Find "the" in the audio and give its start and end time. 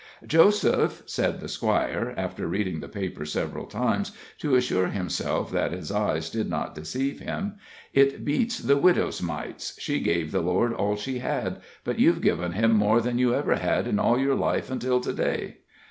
1.41-1.47, 2.79-2.87, 8.57-8.77, 10.31-10.41